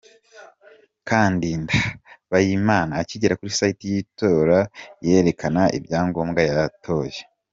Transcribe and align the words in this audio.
Kandida 1.07 1.79
Mpayimana 2.27 2.91
akigera 3.01 3.37
kuri 3.39 3.51
site 3.59 3.81
y'itoraYerekana 3.91 5.61
ibyangombwaYatoye. 5.77 7.19